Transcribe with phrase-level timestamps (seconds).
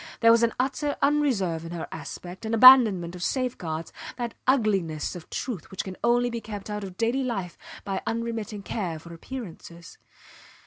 [0.21, 5.29] There was an utter unreserve in her aspect, an abandonment of safeguards, that ugliness of
[5.29, 9.99] truth which can only be kept out of daily life by unremitting care for appearances.